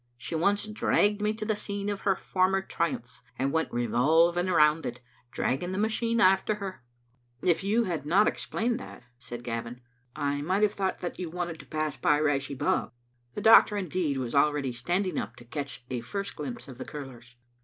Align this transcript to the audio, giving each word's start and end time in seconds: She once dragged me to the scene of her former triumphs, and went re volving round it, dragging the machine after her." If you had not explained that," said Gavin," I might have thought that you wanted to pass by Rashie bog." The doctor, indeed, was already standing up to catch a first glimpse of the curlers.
She 0.17 0.33
once 0.33 0.65
dragged 0.65 1.21
me 1.21 1.31
to 1.35 1.45
the 1.45 1.55
scene 1.55 1.87
of 1.87 2.01
her 2.01 2.15
former 2.15 2.63
triumphs, 2.63 3.21
and 3.37 3.51
went 3.51 3.71
re 3.71 3.85
volving 3.85 4.51
round 4.51 4.83
it, 4.83 4.99
dragging 5.29 5.73
the 5.73 5.77
machine 5.77 6.19
after 6.19 6.55
her." 6.55 6.83
If 7.51 7.63
you 7.63 7.83
had 7.83 8.03
not 8.03 8.27
explained 8.27 8.79
that," 8.79 9.03
said 9.19 9.43
Gavin," 9.43 9.79
I 10.15 10.41
might 10.41 10.63
have 10.63 10.73
thought 10.73 11.01
that 11.01 11.19
you 11.19 11.29
wanted 11.29 11.59
to 11.59 11.67
pass 11.67 11.97
by 11.97 12.19
Rashie 12.19 12.57
bog." 12.57 12.89
The 13.35 13.41
doctor, 13.41 13.77
indeed, 13.77 14.17
was 14.17 14.33
already 14.33 14.73
standing 14.73 15.19
up 15.19 15.35
to 15.35 15.45
catch 15.45 15.85
a 15.91 16.01
first 16.01 16.35
glimpse 16.35 16.67
of 16.67 16.79
the 16.79 16.85
curlers. 16.85 17.35